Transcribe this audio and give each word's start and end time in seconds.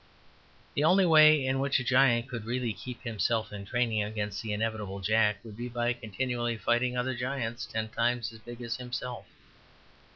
The 0.73 0.83
only 0.83 1.05
way 1.05 1.45
in 1.45 1.59
which 1.59 1.79
a 1.79 1.83
giant 1.83 2.27
could 2.27 2.43
really 2.45 2.73
keep 2.73 3.03
himself 3.03 3.53
in 3.53 3.65
training 3.67 4.01
against 4.01 4.41
the 4.41 4.51
inevitable 4.51 4.99
Jack 4.99 5.37
would 5.45 5.55
be 5.55 5.69
by 5.69 5.93
continually 5.93 6.57
fighting 6.57 6.97
other 6.97 7.13
giants 7.13 7.67
ten 7.67 7.87
times 7.87 8.33
as 8.33 8.39
big 8.39 8.63
as 8.63 8.77
himself. 8.77 9.27